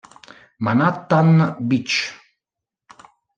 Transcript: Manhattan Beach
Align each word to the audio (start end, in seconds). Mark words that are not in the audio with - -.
Manhattan 0.57 1.61
Beach 1.69 2.09